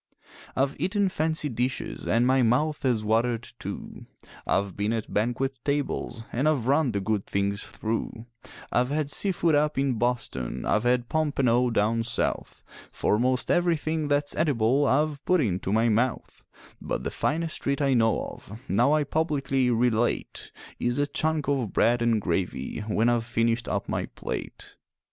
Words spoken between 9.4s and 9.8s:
up